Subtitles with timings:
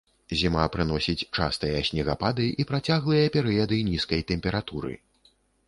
[0.37, 4.93] Зіма прыносіць частыя снегапады і працяглыя перыяды нізкай тэмпературы.